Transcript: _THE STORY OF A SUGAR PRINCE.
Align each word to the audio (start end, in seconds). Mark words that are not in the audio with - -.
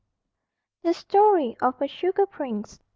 _THE 0.83 0.95
STORY 0.95 1.55
OF 1.61 1.79
A 1.79 1.87
SUGAR 1.87 2.25
PRINCE. 2.25 2.79